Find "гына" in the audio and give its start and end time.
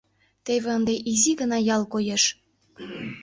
1.39-1.57